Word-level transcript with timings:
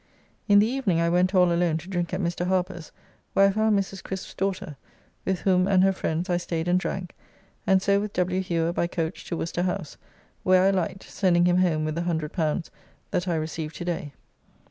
In 0.47 0.57
the 0.57 0.65
evening 0.65 0.99
I 0.99 1.09
went 1.11 1.35
all 1.35 1.51
alone 1.51 1.77
to 1.77 1.87
drink 1.87 2.11
at 2.11 2.19
Mr. 2.19 2.47
Harper's, 2.47 2.91
where 3.33 3.47
I 3.47 3.51
found 3.51 3.77
Mrs. 3.77 4.01
Crisp's 4.03 4.33
daughter, 4.33 4.75
with 5.25 5.41
whom 5.41 5.67
and 5.67 5.83
her 5.83 5.93
friends 5.93 6.27
I 6.27 6.37
staid 6.37 6.67
and 6.67 6.79
drank, 6.79 7.13
and 7.67 7.83
so 7.83 7.99
with 7.99 8.13
W. 8.13 8.41
Hewer 8.41 8.73
by 8.73 8.87
coach 8.87 9.25
to 9.25 9.37
Worcester 9.37 9.61
House, 9.61 9.97
where 10.41 10.63
I 10.63 10.71
light, 10.71 11.03
sending 11.03 11.45
him 11.45 11.57
home 11.57 11.85
with 11.85 11.93
the 11.93 12.01
L100 12.01 12.71
that 13.11 13.27
I 13.27 13.35
received 13.35 13.75
to 13.75 13.85
day. 13.85 14.13